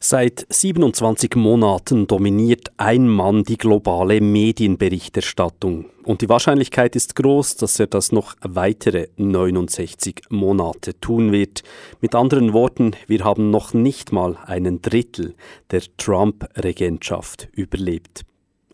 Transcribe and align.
Seit 0.00 0.46
27 0.48 1.34
Monaten 1.34 2.06
dominiert 2.06 2.70
ein 2.76 3.08
Mann 3.08 3.42
die 3.42 3.58
globale 3.58 4.20
Medienberichterstattung. 4.20 5.86
Und 6.04 6.22
die 6.22 6.28
Wahrscheinlichkeit 6.28 6.94
ist 6.94 7.16
groß, 7.16 7.56
dass 7.56 7.80
er 7.80 7.88
das 7.88 8.12
noch 8.12 8.36
weitere 8.40 9.08
69 9.16 10.22
Monate 10.30 10.98
tun 11.00 11.32
wird. 11.32 11.64
Mit 12.00 12.14
anderen 12.14 12.52
Worten, 12.52 12.92
wir 13.08 13.24
haben 13.24 13.50
noch 13.50 13.74
nicht 13.74 14.12
mal 14.12 14.38
einen 14.46 14.82
Drittel 14.82 15.34
der 15.72 15.82
Trump-Regentschaft 15.96 17.48
überlebt. 17.50 18.24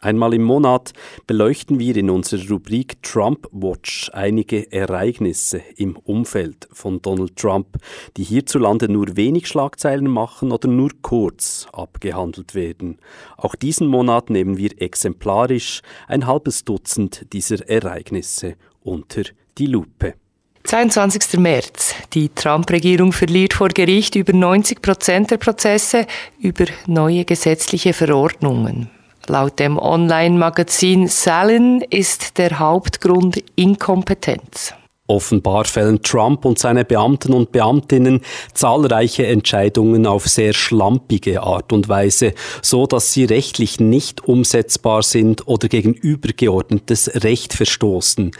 Einmal 0.04 0.34
im 0.34 0.42
Monat 0.42 0.92
beleuchten 1.26 1.78
wir 1.78 1.96
in 1.96 2.10
unserer 2.10 2.46
Rubrik 2.50 3.02
Trump 3.02 3.48
Watch 3.52 4.10
einige 4.12 4.70
Ereignisse 4.70 5.62
im 5.76 5.96
Umfeld 5.96 6.68
von 6.72 7.00
Donald 7.00 7.36
Trump, 7.36 7.78
die 8.18 8.22
hierzulande 8.22 8.90
nur 8.90 9.16
wenig 9.16 9.48
Schlagzeilen 9.48 10.10
machen 10.10 10.52
oder 10.52 10.68
nur 10.68 10.90
kurz 11.00 11.66
abgehandelt 11.72 12.54
werden. 12.54 12.98
Auch 13.38 13.54
diesen 13.54 13.86
Monat 13.86 14.28
nehmen 14.28 14.58
wir 14.58 14.72
exemplarisch 14.76 15.80
ein 16.06 16.26
halbes 16.26 16.66
Dutzend 16.66 17.32
dieser 17.32 17.66
Ereignisse 17.66 18.56
unter 18.82 19.22
die 19.56 19.68
Lupe. 19.68 20.16
22. 20.64 21.38
März. 21.40 21.94
Die 22.12 22.28
Trump-Regierung 22.28 23.12
verliert 23.12 23.54
vor 23.54 23.68
Gericht 23.68 24.16
über 24.16 24.34
90 24.34 24.82
Prozent 24.82 25.30
der 25.30 25.38
Prozesse 25.38 26.06
über 26.38 26.66
neue 26.86 27.24
gesetzliche 27.24 27.94
Verordnungen. 27.94 28.90
Laut 29.28 29.58
dem 29.58 29.78
Online-Magazin 29.78 31.08
Salin 31.08 31.82
ist 31.88 32.36
der 32.36 32.58
Hauptgrund 32.58 33.42
Inkompetenz. 33.56 34.74
Offenbar 35.06 35.64
fällen 35.64 36.02
Trump 36.02 36.44
und 36.44 36.58
seine 36.58 36.84
Beamten 36.84 37.32
und 37.32 37.52
Beamtinnen 37.52 38.20
zahlreiche 38.52 39.26
Entscheidungen 39.26 40.06
auf 40.06 40.26
sehr 40.26 40.52
schlampige 40.52 41.42
Art 41.42 41.72
und 41.72 41.88
Weise, 41.88 42.34
so 42.60 42.86
dass 42.86 43.12
sie 43.12 43.24
rechtlich 43.24 43.80
nicht 43.80 44.24
umsetzbar 44.24 45.02
sind 45.02 45.46
oder 45.46 45.68
gegen 45.68 45.94
übergeordnetes 45.94 47.22
Recht 47.22 47.54
verstoßen. 47.54 48.30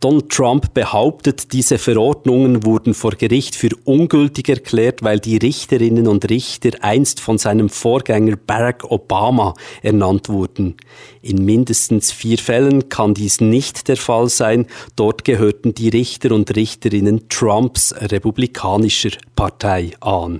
Donald 0.00 0.28
Trump 0.28 0.74
behauptet, 0.74 1.52
diese 1.52 1.76
Verordnungen 1.76 2.64
wurden 2.64 2.94
vor 2.94 3.10
Gericht 3.12 3.56
für 3.56 3.70
ungültig 3.84 4.48
erklärt, 4.48 5.02
weil 5.02 5.18
die 5.18 5.38
Richterinnen 5.38 6.06
und 6.06 6.30
Richter 6.30 6.70
einst 6.82 7.18
von 7.20 7.36
seinem 7.36 7.68
Vorgänger 7.68 8.36
Barack 8.36 8.84
Obama 8.84 9.54
ernannt 9.82 10.28
wurden. 10.28 10.76
In 11.20 11.44
mindestens 11.44 12.12
vier 12.12 12.38
Fällen 12.38 12.88
kann 12.88 13.14
dies 13.14 13.40
nicht 13.40 13.88
der 13.88 13.96
Fall 13.96 14.28
sein. 14.28 14.66
Dort 14.94 15.24
gehörten 15.24 15.74
die 15.74 15.88
Richter 15.88 16.30
und 16.30 16.54
Richterinnen 16.54 17.28
Trumps 17.28 17.92
republikanischer 18.00 19.10
Partei 19.34 19.90
an. 19.98 20.38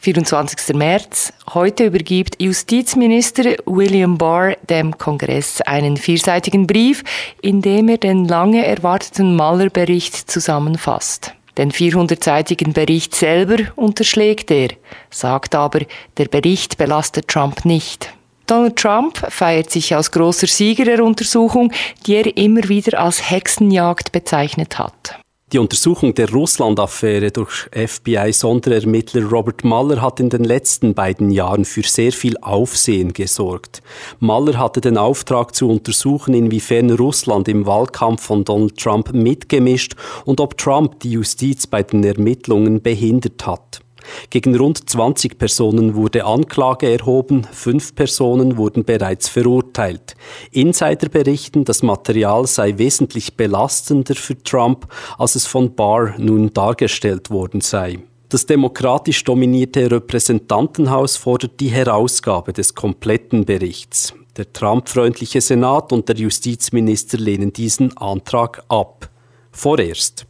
24. 0.00 0.74
März. 0.74 1.32
Heute 1.52 1.86
übergibt 1.86 2.40
Justizminister 2.40 3.56
William 3.66 4.16
Barr 4.16 4.56
dem 4.68 4.96
Kongress 4.96 5.60
einen 5.62 5.96
vierseitigen 5.96 6.66
Brief, 6.66 7.02
in 7.42 7.62
dem 7.62 7.88
er 7.88 7.98
den 7.98 8.26
lange 8.26 8.64
erwarteten 8.64 9.34
Maller-Bericht 9.36 10.30
zusammenfasst. 10.30 11.34
Den 11.56 11.72
400-seitigen 11.72 12.72
Bericht 12.72 13.14
selber 13.14 13.56
unterschlägt 13.74 14.50
er, 14.50 14.68
sagt 15.10 15.56
aber, 15.56 15.80
der 16.16 16.26
Bericht 16.26 16.78
belastet 16.78 17.26
Trump 17.26 17.64
nicht. 17.64 18.12
Donald 18.46 18.76
Trump 18.76 19.18
feiert 19.28 19.70
sich 19.70 19.94
als 19.94 20.10
großer 20.10 20.46
Sieger 20.46 20.84
der 20.84 21.04
Untersuchung, 21.04 21.72
die 22.06 22.14
er 22.14 22.36
immer 22.36 22.68
wieder 22.68 22.98
als 23.00 23.30
Hexenjagd 23.30 24.12
bezeichnet 24.12 24.78
hat. 24.78 25.18
Die 25.50 25.58
Untersuchung 25.58 26.14
der 26.14 26.30
Russland-Affäre 26.30 27.30
durch 27.30 27.70
FBI-Sonderermittler 27.72 29.24
Robert 29.30 29.64
Mueller 29.64 30.02
hat 30.02 30.20
in 30.20 30.28
den 30.28 30.44
letzten 30.44 30.92
beiden 30.92 31.30
Jahren 31.30 31.64
für 31.64 31.82
sehr 31.82 32.12
viel 32.12 32.36
Aufsehen 32.42 33.14
gesorgt. 33.14 33.80
Mueller 34.20 34.58
hatte 34.58 34.82
den 34.82 34.98
Auftrag 34.98 35.54
zu 35.54 35.70
untersuchen, 35.70 36.34
inwiefern 36.34 36.90
Russland 36.90 37.48
im 37.48 37.64
Wahlkampf 37.64 38.24
von 38.24 38.44
Donald 38.44 38.76
Trump 38.76 39.14
mitgemischt 39.14 39.94
und 40.26 40.38
ob 40.38 40.58
Trump 40.58 41.00
die 41.00 41.12
Justiz 41.12 41.66
bei 41.66 41.82
den 41.82 42.04
Ermittlungen 42.04 42.82
behindert 42.82 43.46
hat. 43.46 43.80
Gegen 44.30 44.56
rund 44.56 44.88
20 44.88 45.38
Personen 45.38 45.94
wurde 45.94 46.24
Anklage 46.24 46.90
erhoben, 46.90 47.46
fünf 47.50 47.94
Personen 47.94 48.56
wurden 48.56 48.84
bereits 48.84 49.28
verurteilt. 49.28 50.14
Insider 50.50 51.08
berichten, 51.08 51.64
das 51.64 51.82
Material 51.82 52.46
sei 52.46 52.78
wesentlich 52.78 53.36
belastender 53.36 54.14
für 54.14 54.42
Trump, 54.42 54.86
als 55.18 55.34
es 55.34 55.46
von 55.46 55.74
Barr 55.74 56.14
nun 56.18 56.52
dargestellt 56.52 57.30
worden 57.30 57.60
sei. 57.60 57.98
Das 58.28 58.44
demokratisch 58.44 59.24
dominierte 59.24 59.90
Repräsentantenhaus 59.90 61.16
fordert 61.16 61.60
die 61.60 61.70
Herausgabe 61.70 62.52
des 62.52 62.74
kompletten 62.74 63.46
Berichts. 63.46 64.12
Der 64.36 64.52
Trump-freundliche 64.52 65.40
Senat 65.40 65.92
und 65.92 66.08
der 66.08 66.16
Justizminister 66.16 67.16
lehnen 67.16 67.52
diesen 67.52 67.96
Antrag 67.96 68.62
ab. 68.68 69.08
Vorerst. 69.50 70.26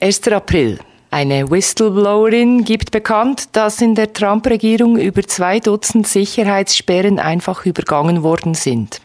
1. 0.00 0.26
April. 0.28 0.80
Eine 1.14 1.48
Whistleblowerin 1.48 2.64
gibt 2.64 2.90
bekannt, 2.90 3.50
dass 3.52 3.80
in 3.80 3.94
der 3.94 4.12
Trump-Regierung 4.12 4.98
über 4.98 5.22
zwei 5.22 5.60
Dutzend 5.60 6.08
Sicherheitssperren 6.08 7.20
einfach 7.20 7.64
übergangen 7.66 8.24
worden 8.24 8.54
sind. 8.54 9.00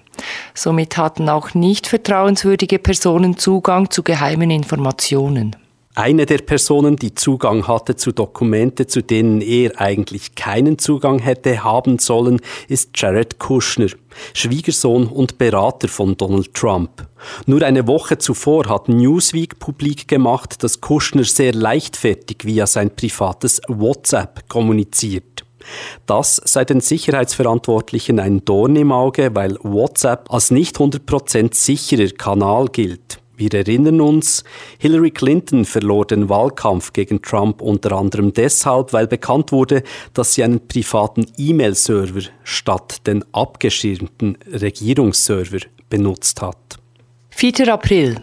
Somit 0.56 0.98
hatten 0.98 1.30
auch 1.30 1.54
nicht 1.54 1.86
vertrauenswürdige 1.86 2.80
Personen 2.80 3.38
Zugang 3.38 3.92
zu 3.92 4.02
geheimen 4.02 4.50
Informationen. 4.50 5.56
Eine 5.96 6.28
der 6.28 6.38
Personen, 6.38 6.98
die 6.98 7.16
Zugang 7.16 7.68
hatte 7.68 7.96
zu 7.96 8.12
Dokumente, 8.12 8.86
zu 8.86 9.02
denen 9.02 9.42
er 9.42 9.82
eigentlich 9.82 10.36
keinen 10.36 10.78
Zugang 10.78 11.18
hätte 11.18 11.64
haben 11.64 11.98
sollen, 11.98 12.42
ist 12.68 12.92
Jared 12.94 13.40
Kushner, 13.40 13.90
Schwiegersohn 14.34 15.08
und 15.08 15.40
Berater 15.40 15.88
von 15.88 16.16
Donald 16.16 16.54
Trump. 16.54 17.08
Nur 17.48 17.64
eine 17.64 17.88
Woche 17.88 18.20
zuvor 18.20 18.70
hat 18.70 18.88
Newsweek 18.88 19.58
publik 19.58 20.08
gemacht, 20.08 20.64
dass 20.64 20.80
Kushner 20.80 21.24
sehr 21.24 21.54
leichtfertig 21.54 22.46
via 22.46 22.68
sein 22.68 22.96
privates 22.96 23.60
WhatsApp 23.68 24.48
kommuniziert. 24.48 25.44
Das 26.06 26.40
sei 26.46 26.66
den 26.66 26.82
Sicherheitsverantwortlichen 26.82 28.20
ein 28.20 28.46
Dorn 28.46 28.76
im 28.76 28.92
Auge, 28.92 29.32
weil 29.34 29.58
WhatsApp 29.64 30.32
als 30.32 30.52
nicht 30.52 30.78
100% 30.78 31.54
sicherer 31.56 32.10
Kanal 32.12 32.68
gilt. 32.68 33.19
Wir 33.40 33.54
erinnern 33.54 34.02
uns, 34.02 34.44
Hillary 34.80 35.12
Clinton 35.12 35.64
verlor 35.64 36.06
den 36.06 36.28
Wahlkampf 36.28 36.92
gegen 36.92 37.22
Trump 37.22 37.62
unter 37.62 37.94
anderem 37.94 38.34
deshalb, 38.34 38.92
weil 38.92 39.08
bekannt 39.08 39.54
wurde, 39.54 39.84
dass 40.14 40.34
sie 40.34 40.44
einen 40.44 40.68
privaten 40.68 41.26
E-Mail-Server 41.38 42.24
statt 42.44 43.08
den 43.08 43.24
abgeschirmten 43.32 44.38
Regierungsserver 44.46 45.60
benutzt 45.90 46.42
hat. 46.42 46.58
4. 47.30 47.74
April. 47.74 48.18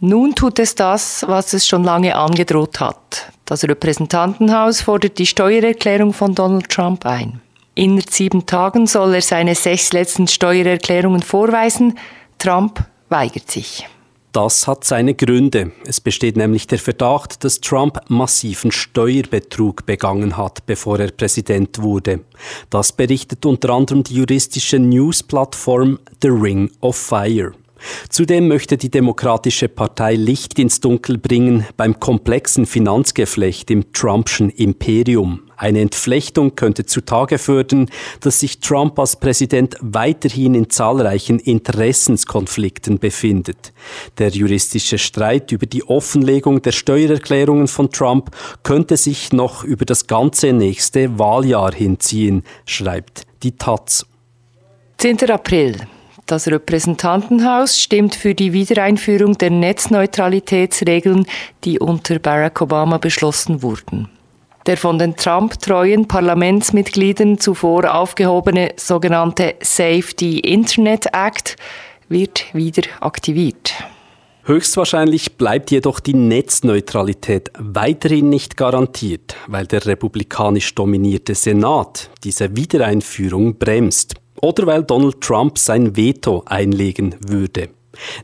Nun 0.00 0.34
tut 0.34 0.58
es 0.58 0.74
das, 0.74 1.22
was 1.28 1.52
es 1.52 1.68
schon 1.68 1.84
lange 1.84 2.16
angedroht 2.16 2.80
hat. 2.80 3.30
Das 3.44 3.64
Repräsentantenhaus 3.64 4.80
fordert 4.80 5.18
die 5.18 5.26
Steuererklärung 5.26 6.14
von 6.14 6.34
Donald 6.34 6.70
Trump 6.70 7.04
ein. 7.04 7.42
Innerhalb 7.74 8.08
sieben 8.08 8.46
Tagen 8.46 8.86
soll 8.86 9.16
er 9.16 9.22
seine 9.22 9.54
sechs 9.54 9.92
letzten 9.92 10.28
Steuererklärungen 10.28 11.20
vorweisen. 11.20 11.98
Trump 12.38 12.82
weigert 13.10 13.50
sich. 13.50 13.86
Das 14.32 14.66
hat 14.66 14.84
seine 14.84 15.14
Gründe. 15.14 15.72
Es 15.86 16.00
besteht 16.00 16.38
nämlich 16.38 16.66
der 16.66 16.78
Verdacht, 16.78 17.44
dass 17.44 17.60
Trump 17.60 18.00
massiven 18.08 18.72
Steuerbetrug 18.72 19.84
begangen 19.84 20.38
hat, 20.38 20.64
bevor 20.64 20.98
er 20.98 21.10
Präsident 21.10 21.82
wurde. 21.82 22.20
Das 22.70 22.92
berichtet 22.92 23.44
unter 23.44 23.70
anderem 23.70 24.04
die 24.04 24.14
juristische 24.14 24.78
News-Plattform 24.78 25.98
The 26.22 26.28
Ring 26.28 26.70
of 26.80 26.96
Fire. 26.96 27.52
Zudem 28.08 28.48
möchte 28.48 28.78
die 28.78 28.90
Demokratische 28.90 29.68
Partei 29.68 30.14
Licht 30.14 30.58
ins 30.58 30.80
Dunkel 30.80 31.18
bringen 31.18 31.66
beim 31.76 32.00
komplexen 32.00 32.64
Finanzgeflecht 32.64 33.70
im 33.70 33.92
Trumpschen 33.92 34.48
Imperium. 34.48 35.42
Eine 35.62 35.80
Entflechtung 35.80 36.56
könnte 36.56 36.86
zutage 36.86 37.38
fördern, 37.38 37.88
dass 38.18 38.40
sich 38.40 38.58
Trump 38.58 38.98
als 38.98 39.14
Präsident 39.14 39.76
weiterhin 39.80 40.56
in 40.56 40.70
zahlreichen 40.70 41.38
Interessenskonflikten 41.38 42.98
befindet. 42.98 43.72
Der 44.18 44.30
juristische 44.30 44.98
Streit 44.98 45.52
über 45.52 45.66
die 45.66 45.84
Offenlegung 45.84 46.62
der 46.62 46.72
Steuererklärungen 46.72 47.68
von 47.68 47.92
Trump 47.92 48.32
könnte 48.64 48.96
sich 48.96 49.32
noch 49.32 49.62
über 49.62 49.84
das 49.84 50.08
ganze 50.08 50.52
nächste 50.52 51.16
Wahljahr 51.16 51.72
hinziehen, 51.72 52.42
schreibt 52.66 53.22
die 53.44 53.52
Taz. 53.52 54.04
10. 54.98 55.30
April. 55.30 55.76
Das 56.26 56.48
Repräsentantenhaus 56.48 57.78
stimmt 57.78 58.16
für 58.16 58.34
die 58.34 58.52
Wiedereinführung 58.52 59.38
der 59.38 59.50
Netzneutralitätsregeln, 59.50 61.24
die 61.62 61.78
unter 61.78 62.18
Barack 62.18 62.60
Obama 62.60 62.98
beschlossen 62.98 63.62
wurden. 63.62 64.08
Der 64.66 64.76
von 64.76 64.98
den 64.98 65.16
Trump-treuen 65.16 66.06
Parlamentsmitgliedern 66.06 67.38
zuvor 67.38 67.92
aufgehobene 67.94 68.74
sogenannte 68.76 69.56
Safety 69.60 70.38
Internet 70.38 71.06
Act 71.12 71.56
wird 72.08 72.44
wieder 72.54 72.82
aktiviert. 73.00 73.74
Höchstwahrscheinlich 74.44 75.36
bleibt 75.36 75.70
jedoch 75.70 76.00
die 76.00 76.14
Netzneutralität 76.14 77.50
weiterhin 77.58 78.28
nicht 78.28 78.56
garantiert, 78.56 79.36
weil 79.46 79.66
der 79.66 79.86
republikanisch 79.86 80.74
dominierte 80.74 81.34
Senat 81.34 82.10
diese 82.24 82.56
Wiedereinführung 82.56 83.56
bremst 83.56 84.14
oder 84.40 84.66
weil 84.66 84.82
Donald 84.82 85.20
Trump 85.20 85.58
sein 85.58 85.96
Veto 85.96 86.42
einlegen 86.46 87.14
würde. 87.20 87.68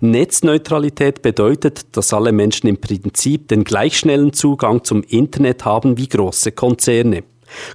Netzneutralität 0.01 1.23
bedeutet, 1.23 1.97
dass 1.97 2.13
alle 2.13 2.33
Menschen 2.33 2.69
im 2.69 2.81
Prinzip 2.81 3.49
den 3.49 3.65
gleich 3.65 3.99
schnellen 3.99 4.33
Zugang 4.33 4.85
zum 4.85 5.03
Internet 5.03 5.65
haben 5.65 5.99
wie 5.99 6.09
große 6.09 6.53
Konzerne. 6.53 7.25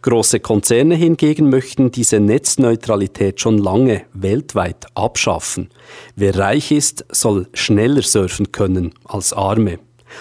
Große 0.01 0.39
Konzerne 0.39 0.95
hingegen 0.95 1.49
möchten 1.49 1.91
diese 1.91 2.19
Netzneutralität 2.19 3.39
schon 3.39 3.57
lange 3.57 4.03
weltweit 4.13 4.85
abschaffen. 4.95 5.69
Wer 6.15 6.37
reich 6.37 6.71
ist, 6.71 7.05
soll 7.11 7.47
schneller 7.53 8.03
surfen 8.03 8.51
können 8.51 8.93
als 9.05 9.33
Arme. 9.33 9.79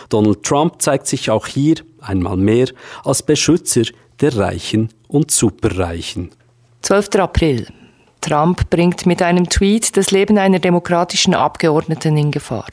Donald 0.08 0.42
Trump 0.42 0.80
zeigt 0.80 1.06
sich 1.06 1.30
auch 1.30 1.46
hier 1.46 1.76
einmal 2.00 2.36
mehr 2.36 2.68
als 3.04 3.22
Beschützer 3.22 3.82
der 4.20 4.36
Reichen 4.36 4.88
und 5.08 5.30
Superreichen. 5.30 6.30
12. 6.82 7.08
April. 7.16 7.66
Trump 8.22 8.70
bringt 8.70 9.04
mit 9.04 9.20
einem 9.20 9.48
Tweet 9.48 9.96
das 9.96 10.10
Leben 10.10 10.38
einer 10.38 10.58
demokratischen 10.58 11.34
Abgeordneten 11.34 12.16
in 12.16 12.30
Gefahr. 12.30 12.68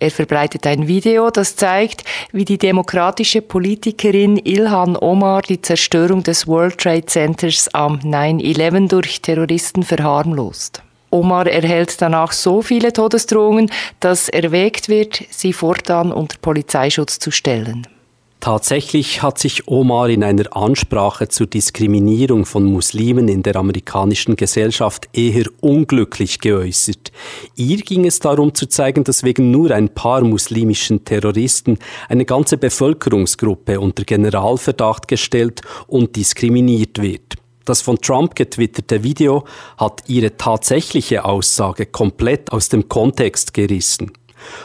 Er 0.00 0.10
verbreitet 0.10 0.66
ein 0.66 0.88
Video, 0.88 1.30
das 1.30 1.54
zeigt, 1.54 2.04
wie 2.32 2.44
die 2.44 2.58
demokratische 2.58 3.42
Politikerin 3.42 4.36
Ilhan 4.36 4.96
Omar 4.96 5.42
die 5.42 5.62
Zerstörung 5.62 6.22
des 6.22 6.46
World 6.46 6.78
Trade 6.78 7.06
Centers 7.06 7.68
am 7.72 7.98
9-11 7.98 8.88
durch 8.88 9.22
Terroristen 9.22 9.82
verharmlost. 9.82 10.82
Omar 11.10 11.46
erhält 11.46 12.00
danach 12.02 12.32
so 12.32 12.62
viele 12.62 12.92
Todesdrohungen, 12.92 13.70
dass 14.00 14.28
erwägt 14.28 14.88
wird, 14.88 15.22
sie 15.30 15.52
fortan 15.52 16.12
unter 16.12 16.38
Polizeischutz 16.38 17.18
zu 17.18 17.30
stellen. 17.30 17.86
Tatsächlich 18.40 19.20
hat 19.20 19.38
sich 19.38 19.66
Omar 19.66 20.08
in 20.10 20.22
einer 20.22 20.56
Ansprache 20.56 21.26
zur 21.26 21.48
Diskriminierung 21.48 22.46
von 22.46 22.64
Muslimen 22.64 23.26
in 23.26 23.42
der 23.42 23.56
amerikanischen 23.56 24.36
Gesellschaft 24.36 25.08
eher 25.12 25.46
unglücklich 25.60 26.38
geäußert. 26.38 27.10
Ihr 27.56 27.78
ging 27.78 28.06
es 28.06 28.20
darum 28.20 28.54
zu 28.54 28.66
zeigen, 28.66 29.02
dass 29.02 29.24
wegen 29.24 29.50
nur 29.50 29.72
ein 29.72 29.88
paar 29.88 30.22
muslimischen 30.22 31.04
Terroristen 31.04 31.78
eine 32.08 32.24
ganze 32.24 32.58
Bevölkerungsgruppe 32.58 33.80
unter 33.80 34.04
Generalverdacht 34.04 35.08
gestellt 35.08 35.62
und 35.88 36.14
diskriminiert 36.14 37.02
wird. 37.02 37.34
Das 37.64 37.82
von 37.82 37.98
Trump 38.00 38.36
getwitterte 38.36 39.02
Video 39.02 39.44
hat 39.76 40.04
ihre 40.06 40.36
tatsächliche 40.36 41.24
Aussage 41.24 41.86
komplett 41.86 42.52
aus 42.52 42.68
dem 42.68 42.88
Kontext 42.88 43.52
gerissen. 43.52 44.12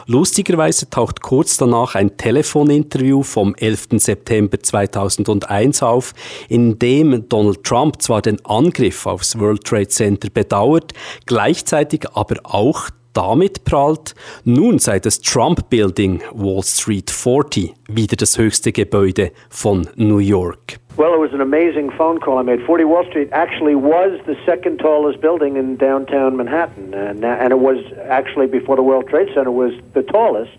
Lustigerweise 0.05 0.89
taucht 0.89 1.21
kurz 1.21 1.57
danach 1.57 1.95
ein 1.95 2.17
Telefoninterview 2.17 3.23
vom 3.23 3.55
11. 3.55 3.87
September 3.97 4.59
2001 4.59 5.83
auf, 5.83 6.13
in 6.49 6.79
dem 6.79 7.27
Donald 7.29 7.63
Trump 7.63 8.01
zwar 8.01 8.21
den 8.21 8.43
Angriff 8.45 9.05
aufs 9.05 9.39
World 9.39 9.63
Trade 9.63 9.87
Center 9.87 10.29
bedauert, 10.29 10.93
gleichzeitig 11.25 12.05
aber 12.13 12.35
auch 12.43 12.89
damit 13.13 13.63
prallt, 13.63 14.15
nun 14.43 14.79
sei 14.79 14.99
das 14.99 15.21
Trump 15.21 15.69
Building 15.69 16.21
Wall 16.33 16.63
Street 16.63 17.09
40 17.11 17.73
wieder 17.87 18.15
das 18.15 18.37
höchste 18.37 18.71
Gebäude 18.71 19.31
von 19.49 19.87
New 19.95 20.17
York. 20.17 20.79
Well, 20.95 21.15
it 21.15 21.19
was 21.19 21.33
an 21.33 21.41
amazing 21.41 21.89
phone 21.97 22.19
call 22.19 22.37
I 22.37 22.43
made. 22.43 22.63
40 22.65 22.83
Wall 22.83 23.03
Street 23.09 23.29
actually 23.31 23.73
was 23.73 24.19
the 24.27 24.35
second 24.45 24.77
tallest 24.77 25.21
building 25.21 25.57
in 25.57 25.75
downtown 25.75 26.37
Manhattan, 26.37 26.93
and, 26.93 27.25
and 27.25 27.51
it 27.51 27.59
was 27.59 27.79
actually 28.07 28.45
before 28.45 28.75
the 28.75 28.83
World 28.83 29.07
Trade 29.07 29.29
Center 29.33 29.49
was 29.49 29.73
the 29.95 30.03
tallest. 30.03 30.51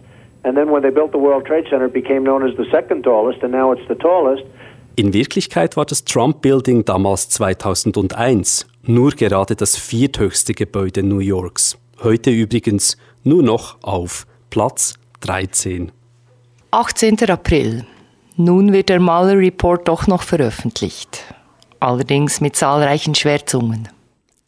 And 0.42 0.56
then 0.56 0.70
when 0.72 0.82
they 0.82 0.90
built 0.90 1.12
the 1.12 1.18
World 1.18 1.46
Trade 1.46 1.66
Center, 1.70 1.86
it 1.86 1.94
became 1.94 2.24
known 2.24 2.42
as 2.46 2.56
the 2.56 2.66
second 2.72 3.04
tallest, 3.04 3.44
and 3.44 3.52
now 3.52 3.70
it's 3.70 3.86
the 3.86 3.94
tallest. 3.94 4.42
In 4.96 5.12
Wirklichkeit 5.12 5.76
war 5.76 5.86
das 5.86 6.04
Trump 6.04 6.42
Building 6.42 6.84
damals 6.84 7.28
2001 7.28 8.66
nur 8.82 9.12
gerade 9.12 9.54
das 9.54 9.76
vierthöchste 9.76 10.52
Gebäude 10.52 11.02
New 11.02 11.20
Yorks. 11.20 11.78
Heute 12.02 12.30
übrigens 12.30 12.96
nur 13.22 13.42
noch 13.42 13.78
auf 13.82 14.26
Platz 14.50 14.94
13. 15.20 15.92
18. 16.72 17.30
April. 17.30 17.84
Nun 18.36 18.72
wird 18.72 18.88
der 18.88 18.98
Mueller 18.98 19.38
Report 19.38 19.86
doch 19.86 20.08
noch 20.08 20.22
veröffentlicht. 20.22 21.32
Allerdings 21.78 22.40
mit 22.40 22.56
zahlreichen 22.56 23.14
Schwärzungen. 23.14 23.88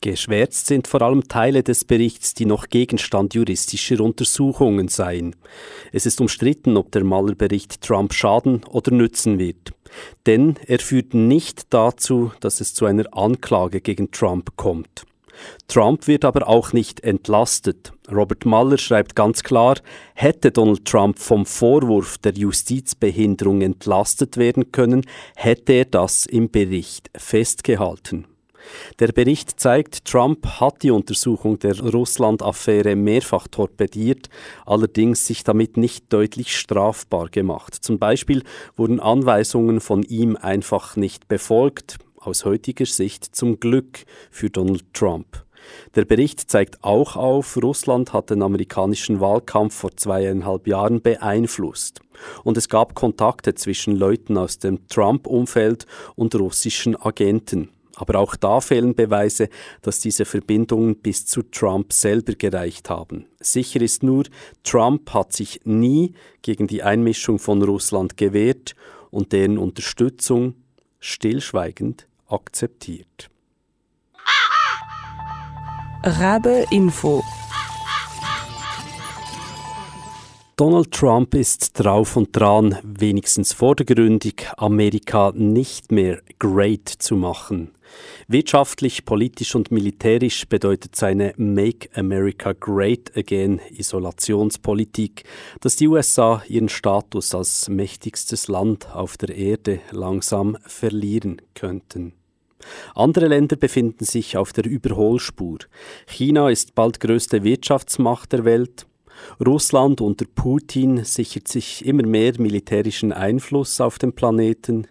Geschwärzt 0.00 0.66
sind 0.66 0.88
vor 0.88 1.02
allem 1.02 1.28
Teile 1.28 1.62
des 1.62 1.84
Berichts, 1.84 2.34
die 2.34 2.46
noch 2.46 2.68
Gegenstand 2.68 3.34
juristischer 3.34 4.00
Untersuchungen 4.00 4.88
seien. 4.88 5.36
Es 5.92 6.04
ist 6.04 6.20
umstritten, 6.20 6.76
ob 6.76 6.90
der 6.90 7.04
Mueller-Bericht 7.04 7.80
Trump 7.80 8.12
schaden 8.12 8.64
oder 8.64 8.90
nützen 8.90 9.38
wird. 9.38 9.72
Denn 10.26 10.56
er 10.66 10.80
führt 10.80 11.14
nicht 11.14 11.72
dazu, 11.72 12.32
dass 12.40 12.60
es 12.60 12.74
zu 12.74 12.86
einer 12.86 13.06
Anklage 13.12 13.80
gegen 13.80 14.10
Trump 14.10 14.56
kommt. 14.56 15.06
Trump 15.68 16.06
wird 16.06 16.24
aber 16.24 16.48
auch 16.48 16.72
nicht 16.72 17.00
entlastet. 17.00 17.92
Robert 18.10 18.46
Mueller 18.46 18.78
schreibt 18.78 19.16
ganz 19.16 19.42
klar, 19.42 19.76
hätte 20.14 20.50
Donald 20.50 20.84
Trump 20.84 21.18
vom 21.18 21.46
Vorwurf 21.46 22.18
der 22.18 22.32
Justizbehinderung 22.34 23.62
entlastet 23.62 24.36
werden 24.36 24.72
können, 24.72 25.02
hätte 25.34 25.72
er 25.72 25.84
das 25.86 26.26
im 26.26 26.50
Bericht 26.50 27.10
festgehalten. 27.16 28.26
Der 28.98 29.08
Bericht 29.08 29.60
zeigt, 29.60 30.04
Trump 30.04 30.46
hat 30.60 30.82
die 30.82 30.90
Untersuchung 30.90 31.58
der 31.58 31.78
Russland-Affäre 31.78 32.96
mehrfach 32.96 33.48
torpediert, 33.48 34.28
allerdings 34.64 35.26
sich 35.26 35.44
damit 35.44 35.76
nicht 35.76 36.12
deutlich 36.12 36.56
strafbar 36.56 37.28
gemacht. 37.28 37.74
Zum 37.74 37.98
Beispiel 37.98 38.42
wurden 38.76 39.00
Anweisungen 39.00 39.80
von 39.80 40.02
ihm 40.02 40.36
einfach 40.36 40.96
nicht 40.96 41.28
befolgt, 41.28 41.98
aus 42.26 42.44
heutiger 42.44 42.86
Sicht 42.86 43.24
zum 43.24 43.60
Glück 43.60 44.04
für 44.30 44.50
Donald 44.50 44.84
Trump. 44.92 45.44
Der 45.94 46.04
Bericht 46.04 46.50
zeigt 46.50 46.82
auch 46.84 47.16
auf, 47.16 47.56
Russland 47.62 48.12
hat 48.12 48.30
den 48.30 48.42
amerikanischen 48.42 49.20
Wahlkampf 49.20 49.74
vor 49.74 49.96
zweieinhalb 49.96 50.66
Jahren 50.66 51.02
beeinflusst. 51.02 52.00
Und 52.44 52.56
es 52.56 52.68
gab 52.68 52.94
Kontakte 52.94 53.54
zwischen 53.54 53.96
Leuten 53.96 54.36
aus 54.38 54.58
dem 54.58 54.86
Trump-Umfeld 54.88 55.86
und 56.14 56.34
russischen 56.34 56.96
Agenten. 56.96 57.70
Aber 57.94 58.18
auch 58.18 58.36
da 58.36 58.60
fehlen 58.60 58.94
Beweise, 58.94 59.48
dass 59.80 60.00
diese 60.00 60.26
Verbindungen 60.26 60.96
bis 60.96 61.24
zu 61.24 61.42
Trump 61.42 61.92
selber 61.94 62.34
gereicht 62.34 62.90
haben. 62.90 63.26
Sicher 63.40 63.80
ist 63.80 64.02
nur, 64.02 64.24
Trump 64.64 65.12
hat 65.14 65.32
sich 65.32 65.60
nie 65.64 66.12
gegen 66.42 66.66
die 66.66 66.82
Einmischung 66.82 67.38
von 67.38 67.62
Russland 67.62 68.18
gewehrt 68.18 68.74
und 69.10 69.32
deren 69.32 69.56
Unterstützung 69.56 70.54
stillschweigend 71.00 72.06
akzeptiert. 72.28 73.30
Rabe 76.02 76.64
Info 76.70 77.22
Donald 80.58 80.90
Trump 80.90 81.34
ist 81.34 81.78
drauf 81.78 82.16
und 82.16 82.34
dran, 82.34 82.78
wenigstens 82.82 83.52
vordergründig 83.52 84.48
Amerika 84.56 85.32
nicht 85.34 85.92
mehr 85.92 86.22
great 86.38 86.88
zu 86.88 87.14
machen. 87.14 87.75
Wirtschaftlich, 88.28 89.04
politisch 89.04 89.54
und 89.54 89.70
militärisch 89.70 90.46
bedeutet 90.48 90.96
seine 90.96 91.32
Make 91.36 91.88
America 91.94 92.52
Great 92.52 93.16
Again 93.16 93.60
Isolationspolitik, 93.70 95.24
dass 95.60 95.76
die 95.76 95.88
USA 95.88 96.42
ihren 96.48 96.68
Status 96.68 97.34
als 97.34 97.68
mächtigstes 97.68 98.48
Land 98.48 98.90
auf 98.94 99.16
der 99.16 99.36
Erde 99.36 99.80
langsam 99.90 100.56
verlieren 100.66 101.40
könnten. 101.54 102.12
Andere 102.94 103.28
Länder 103.28 103.56
befinden 103.56 104.04
sich 104.04 104.36
auf 104.36 104.52
der 104.52 104.64
Überholspur. 104.66 105.58
China 106.06 106.50
ist 106.50 106.74
bald 106.74 107.00
größte 107.00 107.44
Wirtschaftsmacht 107.44 108.32
der 108.32 108.44
Welt. 108.44 108.86
Russland 109.44 110.00
unter 110.00 110.26
Putin 110.26 111.04
sichert 111.04 111.48
sich 111.48 111.84
immer 111.86 112.06
mehr 112.06 112.34
militärischen 112.38 113.12
Einfluss 113.12 113.80
auf 113.80 113.98
dem 113.98 114.12
Planeten. 114.12 114.86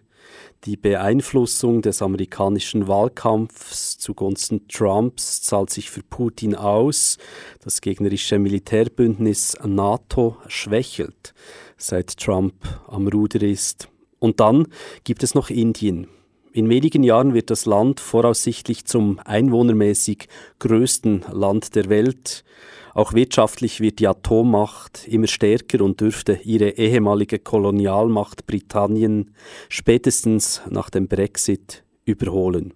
Die 0.66 0.78
Beeinflussung 0.78 1.84
des 1.84 2.02
amerikanischen 2.02 2.88
Wahlkampfs 2.88 4.00
zugunsten 4.00 4.68
Trumps 4.68 5.44
zahlt 5.44 5.70
sich 5.70 5.92
für 5.92 6.02
Putin 6.02 6.56
aus. 6.56 7.20
Das 7.64 7.82
gegnerische 7.82 8.40
Militärbündnis 8.40 9.56
NATO 9.64 10.38
schwächelt, 10.48 11.36
seit 11.78 12.18
Trump 12.18 12.56
am 12.88 13.08
Ruder 13.08 13.44
ist. 13.44 13.90
Und 14.18 14.40
dann 14.40 14.68
gibt 15.04 15.22
es 15.22 15.36
noch 15.36 15.52
Indien. 15.52 16.08
In 16.56 16.70
wenigen 16.70 17.04
Jahren 17.04 17.34
wird 17.34 17.50
das 17.50 17.66
Land 17.66 18.00
voraussichtlich 18.00 18.86
zum 18.86 19.20
einwohnermäßig 19.26 20.30
größten 20.60 21.26
Land 21.30 21.76
der 21.76 21.90
Welt. 21.90 22.46
Auch 22.94 23.12
wirtschaftlich 23.12 23.82
wird 23.82 24.00
die 24.00 24.08
Atommacht 24.08 25.06
immer 25.06 25.28
stärker 25.28 25.84
und 25.84 26.00
dürfte 26.00 26.40
ihre 26.46 26.70
ehemalige 26.70 27.40
Kolonialmacht 27.40 28.48
Britannien 28.48 29.32
spätestens 29.68 30.62
nach 30.70 30.90
dem 30.90 31.10
Brexit 31.10 31.84
überholen. 32.06 32.74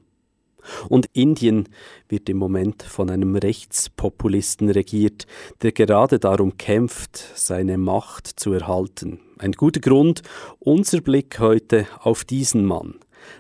Und 0.89 1.05
Indien 1.13 1.69
wird 2.09 2.27
im 2.27 2.36
Moment 2.36 2.83
von 2.83 3.09
einem 3.09 3.38
Rechtspopulisten 3.38 4.69
regiert, 4.69 5.25
der 5.62 5.71
gerade 5.71 6.19
darum 6.19 6.57
kämpft, 6.57 7.17
seine 7.36 7.77
Macht 7.77 8.27
zu 8.27 8.51
erhalten. 8.51 9.21
Ein 9.38 9.53
guter 9.53 9.79
Grund, 9.79 10.21
unser 10.59 11.00
Blick 11.00 11.39
heute 11.39 11.88
auf 12.01 12.25
diesen 12.25 12.65
Mann, 12.65 12.95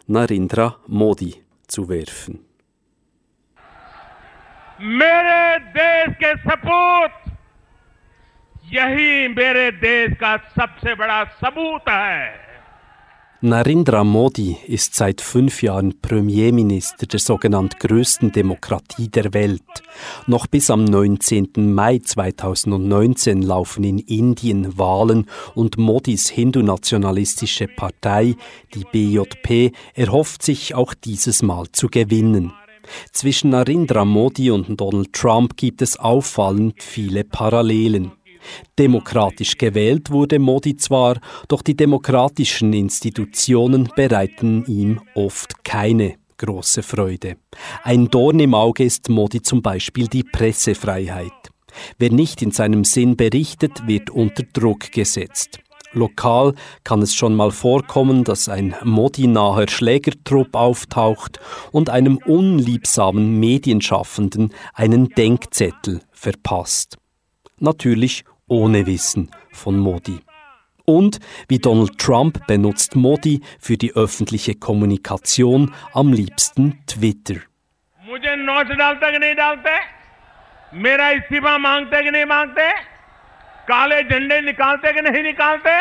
Narendra 0.08 0.74
Modi, 0.88 1.32
zu 1.68 1.88
werfen. 1.88 2.38
मेरे 4.80 5.58
देश 5.74 6.14
के 6.22 6.34
सपूत 6.36 7.12
यही 8.72 9.28
मेरे 9.28 9.70
देश 9.82 10.16
का 10.20 10.36
सबसे 10.56 10.94
बड़ा 10.94 11.22
सबूत 11.42 11.88
है 11.88 12.22
Narendra 13.41 14.03
Modi 14.03 14.57
ist 14.67 14.95
seit 14.95 15.21
fünf 15.21 15.63
Jahren 15.63 16.01
Premierminister 16.01 17.05
der 17.05 17.21
sogenannten 17.21 17.79
größten 17.79 18.33
Demokratie 18.33 19.07
der 19.07 19.33
Welt. 19.33 19.61
Noch 20.27 20.45
bis 20.45 20.69
am 20.69 20.83
19. 20.83 21.73
Mai 21.73 21.99
2019 21.99 23.41
laufen 23.41 23.85
in 23.85 23.99
Indien 23.99 24.77
Wahlen 24.77 25.25
und 25.55 25.77
Modis 25.77 26.27
hindu-nationalistische 26.29 27.69
Partei, 27.69 28.35
die 28.75 28.83
BJP, 28.83 29.73
erhofft 29.93 30.43
sich 30.43 30.75
auch 30.75 30.93
dieses 30.93 31.41
Mal 31.41 31.67
zu 31.71 31.87
gewinnen. 31.87 32.51
Zwischen 33.13 33.51
Narendra 33.51 34.03
Modi 34.03 34.51
und 34.51 34.81
Donald 34.81 35.13
Trump 35.13 35.55
gibt 35.55 35.81
es 35.81 35.97
auffallend 35.97 36.83
viele 36.83 37.23
Parallelen. 37.23 38.11
Demokratisch 38.77 39.57
gewählt 39.57 40.11
wurde 40.11 40.39
Modi 40.39 40.75
zwar, 40.75 41.19
doch 41.47 41.61
die 41.61 41.75
demokratischen 41.75 42.73
Institutionen 42.73 43.89
bereiten 43.95 44.65
ihm 44.65 45.01
oft 45.15 45.63
keine 45.63 46.15
große 46.37 46.83
Freude. 46.83 47.35
Ein 47.83 48.09
Dorn 48.09 48.39
im 48.39 48.53
Auge 48.53 48.83
ist 48.83 49.09
Modi 49.09 49.41
zum 49.41 49.61
Beispiel 49.61 50.07
die 50.07 50.23
Pressefreiheit. 50.23 51.31
Wer 51.97 52.11
nicht 52.11 52.41
in 52.41 52.51
seinem 52.51 52.83
Sinn 52.83 53.15
berichtet, 53.15 53.85
wird 53.87 54.09
unter 54.09 54.43
Druck 54.43 54.91
gesetzt. 54.91 55.59
Lokal 55.91 56.53
kann 56.83 57.01
es 57.01 57.15
schon 57.15 57.35
mal 57.35 57.51
vorkommen, 57.51 58.23
dass 58.23 58.47
ein 58.47 58.75
Modi-naher 58.83 59.67
Schlägertrupp 59.67 60.55
auftaucht 60.55 61.39
und 61.71 61.89
einem 61.89 62.17
unliebsamen 62.17 63.39
Medienschaffenden 63.39 64.53
einen 64.73 65.09
Denkzettel 65.09 66.01
verpasst. 66.11 66.97
Natürlich 67.57 68.23
ohne 68.48 68.86
Wissen 68.86 69.30
von 69.52 69.78
Modi. 69.78 70.18
Und 70.86 71.18
wie 71.48 71.58
Donald 71.58 71.98
Trump 71.98 72.46
benutzt 72.46 72.94
Modi 72.94 73.40
für 73.58 73.76
die 73.76 73.94
öffentliche 73.94 74.54
Kommunikation 74.54 75.72
am 75.94 76.12
liebsten 76.12 76.78
Twitter. 76.86 77.36
मेरा 80.74 81.08
इस्तीफा 81.10 81.56
मांगते 81.58 82.02
कि 82.02 82.10
नहीं 82.10 82.24
मांगते 82.26 82.66
काले 83.68 84.02
झंडे 84.10 84.40
निकालते 84.40 84.92
कि 84.92 85.00
नहीं 85.00 85.22
निकालते 85.22 85.74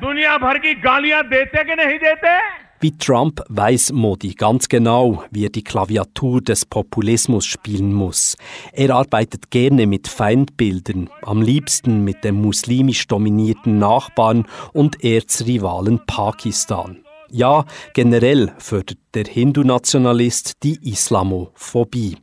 दुनिया 0.00 0.36
भर 0.44 0.58
की 0.64 0.74
गालियां 0.80 1.22
देते 1.28 1.64
कि 1.64 1.74
नहीं 1.76 1.98
देते 2.04 2.32
wie 2.79 2.95
Trump 2.95 3.41
weiß 3.49 3.91
Modi 3.93 4.35
ganz 4.35 4.69
genau, 4.69 5.23
wie 5.31 5.45
er 5.45 5.49
die 5.49 5.63
Klaviatur 5.63 6.41
des 6.41 6.63
Populismus 6.65 7.43
spielen 7.43 7.91
muss. 7.91 8.37
Er 8.71 8.95
arbeitet 8.95 9.49
gerne 9.49 9.87
mit 9.87 10.07
Feindbildern, 10.07 11.09
am 11.23 11.41
liebsten 11.41 12.03
mit 12.03 12.23
dem 12.23 12.39
muslimisch 12.39 13.07
dominierten 13.07 13.79
Nachbarn 13.79 14.45
und 14.73 15.03
Erzrivalen 15.03 16.01
Pakistan. 16.05 16.99
Ja, 17.31 17.65
generell 17.93 18.53
fördert 18.59 18.99
der 19.15 19.25
Hindu-Nationalist 19.25 20.63
die 20.63 20.77
Islamophobie. 20.83 22.17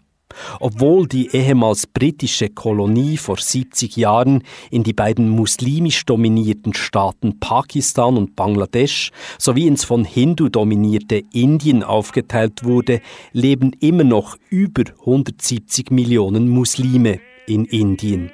Obwohl 0.60 1.06
die 1.06 1.34
ehemals 1.34 1.86
britische 1.86 2.48
Kolonie 2.48 3.16
vor 3.16 3.38
70 3.38 3.96
Jahren 3.96 4.42
in 4.70 4.82
die 4.82 4.92
beiden 4.92 5.28
muslimisch 5.28 6.04
dominierten 6.06 6.74
Staaten 6.74 7.40
Pakistan 7.40 8.16
und 8.16 8.36
Bangladesch 8.36 9.10
sowie 9.38 9.66
ins 9.66 9.84
von 9.84 10.04
Hindu 10.04 10.48
dominierte 10.48 11.22
Indien 11.32 11.82
aufgeteilt 11.82 12.64
wurde, 12.64 13.00
leben 13.32 13.72
immer 13.80 14.04
noch 14.04 14.36
über 14.50 14.84
170 15.00 15.90
Millionen 15.90 16.48
Muslime 16.48 17.20
in 17.46 17.64
Indien. 17.64 18.30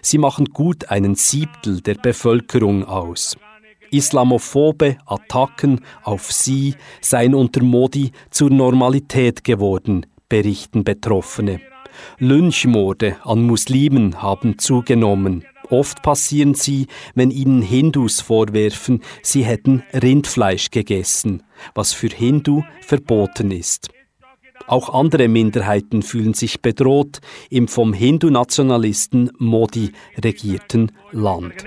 Sie 0.00 0.18
machen 0.18 0.46
gut 0.46 0.90
einen 0.90 1.14
Siebtel 1.14 1.80
der 1.80 1.94
Bevölkerung 1.94 2.84
aus. 2.84 3.36
Islamophobe 3.90 4.96
Attacken 5.04 5.80
auf 6.02 6.32
sie 6.32 6.74
seien 7.02 7.34
unter 7.34 7.62
Modi 7.62 8.12
zur 8.30 8.48
Normalität 8.48 9.44
geworden, 9.44 10.06
berichten 10.31 10.83
Betroffene. 10.83 11.61
Lynchmorde 12.19 13.17
an 13.23 13.43
Muslimen 13.43 14.21
haben 14.21 14.57
zugenommen. 14.59 15.45
Oft 15.69 16.01
passieren 16.01 16.53
sie, 16.53 16.87
wenn 17.15 17.31
ihnen 17.31 17.61
Hindus 17.61 18.21
vorwerfen, 18.21 19.03
sie 19.21 19.43
hätten 19.43 19.83
Rindfleisch 19.93 20.69
gegessen, 20.71 21.43
was 21.75 21.93
für 21.93 22.07
Hindu 22.07 22.63
verboten 22.81 23.51
ist. 23.51 23.89
Auch 24.65 24.93
andere 24.93 25.27
Minderheiten 25.27 26.01
fühlen 26.01 26.33
sich 26.33 26.61
bedroht 26.61 27.19
im 27.49 27.67
vom 27.67 27.93
Hindu-Nationalisten 27.93 29.31
Modi 29.37 29.93
regierten 30.23 30.91
Land. 31.11 31.63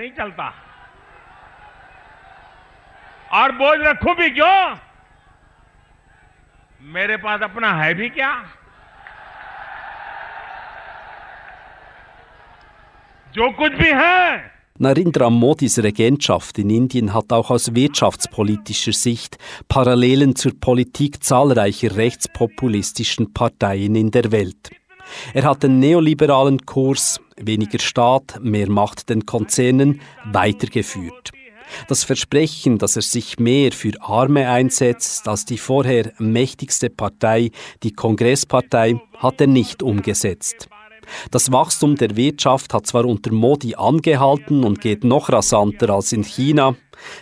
मेरे 6.83 7.17
पास 7.17 7.41
अपना 7.41 7.73
है 7.73 7.93
भी 7.93 8.09
क्या 8.09 8.31
जो 13.35 13.49
कुछ 13.57 13.71
भी 13.81 13.89
है 13.89 14.51
Narendra 14.79 15.29
Modis 15.29 15.77
Regentschaft 15.77 16.57
in 16.57 16.71
Indien 16.71 17.13
hat 17.13 17.31
auch 17.31 17.51
aus 17.51 17.75
wirtschaftspolitischer 17.75 18.93
Sicht 18.93 19.37
Parallelen 19.67 20.35
zur 20.35 20.53
Politik 20.59 21.23
zahlreicher 21.23 21.95
rechtspopulistischen 21.95 23.31
Parteien 23.31 23.93
in 23.93 24.09
der 24.09 24.31
Welt. 24.31 24.71
Er 25.35 25.43
hat 25.43 25.61
den 25.61 25.79
neoliberalen 25.79 26.65
Kurs 26.65 27.19
weniger 27.37 27.79
Staat, 27.79 28.39
mehr 28.41 28.69
Macht 28.69 29.09
den 29.09 29.25
Konzernen 29.25 30.01
weitergeführt. 30.25 31.31
Das 31.87 32.03
Versprechen, 32.03 32.77
dass 32.77 32.95
er 32.95 33.01
sich 33.01 33.39
mehr 33.39 33.71
für 33.71 33.93
Arme 34.01 34.49
einsetzt 34.49 35.27
als 35.27 35.45
die 35.45 35.57
vorher 35.57 36.11
mächtigste 36.17 36.89
Partei, 36.89 37.51
die 37.83 37.93
Kongresspartei, 37.93 38.99
hat 39.17 39.41
er 39.41 39.47
nicht 39.47 39.83
umgesetzt. 39.83 40.69
Das 41.30 41.52
Wachstum 41.52 41.96
der 41.96 42.16
Wirtschaft 42.16 42.74
hat 42.74 42.86
zwar 42.86 43.04
unter 43.04 43.32
Modi 43.32 43.74
angehalten 43.74 44.64
und 44.64 44.80
geht 44.80 45.04
noch 45.04 45.30
rasanter 45.30 45.90
als 45.90 46.12
in 46.12 46.24
China, 46.24 46.76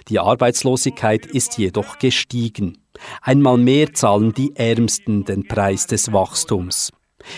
die 0.09 0.19
Arbeitslosigkeit 0.19 1.27
ist 1.27 1.59
jedoch 1.59 1.99
gestiegen. 1.99 2.79
Einmal 3.21 3.59
mehr 3.59 3.93
zahlen 3.93 4.33
die 4.33 4.55
Ärmsten 4.55 5.25
den 5.25 5.47
Preis 5.47 5.87
des 5.87 6.13
Wachstums. 6.13 6.91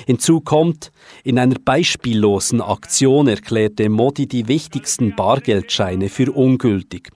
Hinzu 0.07 0.41
kommt, 0.41 0.91
in 1.23 1.38
einer 1.38 1.57
beispiellosen 1.65 2.61
Aktion 2.61 3.29
erklärte 3.29 3.88
Modi 3.88 4.26
die 4.26 4.49
wichtigsten 4.49 5.15
Bargeldscheine 5.15 6.09
für 6.09 6.33
ungültig. 6.33 7.11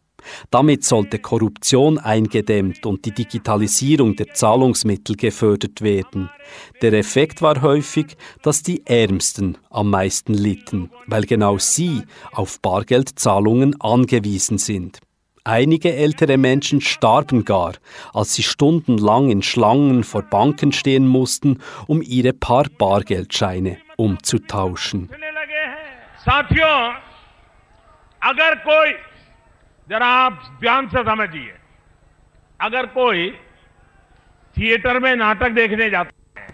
Damit 0.51 0.85
sollte 0.85 1.19
Korruption 1.19 1.99
eingedämmt 1.99 2.87
und 2.87 3.05
die 3.05 3.13
Digitalisierung 3.13 4.17
der 4.17 4.33
Zahlungsmittel 4.35 5.17
gefördert 5.17 5.83
werden. 5.83 6.31
Der 6.83 6.93
Effekt 6.93 7.43
war 7.43 7.63
häufig, 7.63 8.17
dass 8.43 8.63
die 8.63 8.87
Ärmsten 8.87 9.59
am 9.71 9.91
meisten 9.91 10.35
litten, 10.35 10.91
weil 11.07 11.25
genau 11.25 11.59
sie 11.59 12.03
auf 12.33 12.61
Bargeldzahlungen 12.61 13.81
angewiesen 13.81 14.59
sind. 14.59 15.01
Einige 15.45 15.95
ältere 15.95 16.37
Menschen 16.37 16.83
starben 16.83 17.45
gar, 17.45 17.73
als 18.13 18.35
sie 18.35 18.43
stundenlang 18.43 19.31
in 19.31 19.43
Schlangen 19.43 20.05
vor 20.05 20.23
Banken 20.23 20.71
stehen 20.73 21.07
mussten, 21.07 21.61
um 21.87 22.03
ihre 22.03 22.35
paar 22.35 22.67
Bargeldscheine 22.79 23.79
umzutauschen. 23.97 25.09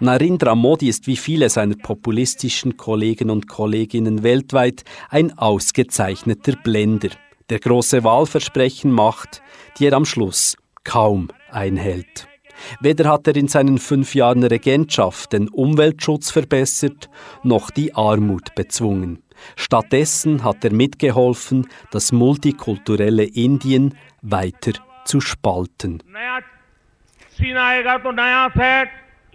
Narendra 0.00 0.55
Modi 0.55 0.88
ist 0.88 1.07
wie 1.07 1.19
viele 1.19 1.50
seiner 1.50 1.76
populistischen 1.76 2.78
Kollegen 2.78 3.28
und 3.28 3.47
Kolleginnen 3.47 4.23
weltweit 4.23 4.85
ein 5.11 5.37
ausgezeichneter 5.37 6.52
Blender 6.64 7.11
der 7.50 7.59
große 7.59 8.05
Wahlversprechen 8.05 8.90
macht, 8.90 9.43
die 9.78 9.88
er 9.88 9.93
am 9.93 10.07
Schluss 10.07 10.57
kaum 10.83 11.28
einhält. 11.50 12.28
Weder 12.81 13.11
hat 13.11 13.26
er 13.26 13.37
in 13.37 13.49
seinen 13.49 13.76
fünf 13.76 14.14
Jahren 14.14 14.45
Regentschaft 14.45 15.35
den 15.35 15.49
Umweltschutz 15.49 16.31
verbessert, 16.31 17.11
noch 17.43 17.69
die 17.69 17.95
Armut 17.95 18.55
bezwungen. 18.55 19.25
Stattdessen 19.55 20.43
hat 20.43 20.65
er 20.65 20.74
mitgeholfen, 20.74 21.67
das 21.91 22.12
multikulturelle 22.12 23.24
Indien 23.24 23.98
weiter 24.22 24.74
zu 25.05 25.22
spalten. 25.22 26.01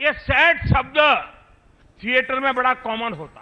ये 0.00 0.12
सैड 0.12 0.56
शब्द 0.68 0.98
थिएटर 2.02 2.40
में 2.40 2.54
बड़ा 2.54 2.74
कॉमन 2.74 3.12
होता 3.12 3.39